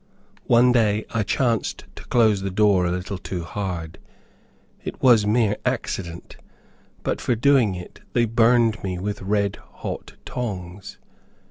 One 0.47 0.71
day 0.71 1.05
I 1.13 1.21
chanced 1.21 1.85
to 1.95 2.03
close 2.05 2.41
the 2.41 2.49
door 2.49 2.87
a 2.87 2.91
little 2.91 3.19
too 3.19 3.43
hard. 3.43 3.99
It 4.83 4.99
was 4.99 5.27
mere 5.27 5.57
accident, 5.63 6.37
but 7.03 7.21
for 7.21 7.35
doing 7.35 7.75
it 7.75 7.99
they 8.13 8.25
burned 8.25 8.83
me 8.83 8.97
with 8.97 9.21
red 9.21 9.57
hot 9.57 10.15
tongs. 10.25 10.97